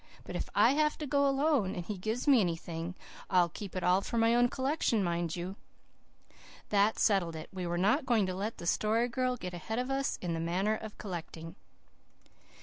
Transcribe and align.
But 0.23 0.35
if 0.35 0.49
I 0.55 0.71
have 0.71 0.97
to 0.97 1.05
go 1.05 1.29
alone, 1.29 1.75
and 1.75 1.85
he 1.85 1.95
gives 1.95 2.27
me 2.27 2.41
anything, 2.41 2.95
I'll 3.29 3.49
keep 3.49 3.75
it 3.75 3.83
all 3.83 4.01
for 4.01 4.17
my 4.17 4.33
own 4.33 4.49
collection, 4.49 5.03
mind 5.03 5.35
you." 5.35 5.57
That 6.69 6.97
settled 6.97 7.35
it. 7.35 7.49
We 7.53 7.67
were 7.67 7.77
not 7.77 8.07
going 8.07 8.25
to 8.25 8.33
let 8.33 8.57
the 8.57 8.65
Story 8.65 9.07
Girl 9.07 9.35
get 9.37 9.53
ahead 9.53 9.77
of 9.77 9.91
us 9.91 10.17
in 10.19 10.33
the 10.33 10.39
manner 10.39 10.73
of 10.73 10.97
collecting. 10.97 11.53